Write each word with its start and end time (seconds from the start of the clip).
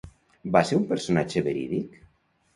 Va 0.55 0.63
ser 0.69 0.77
un 0.79 0.87
personatge 0.93 1.45
verídic? 1.51 2.03